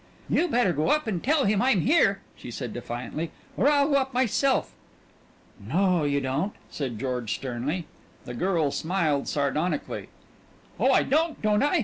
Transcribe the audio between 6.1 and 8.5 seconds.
don't!" said George sternly. The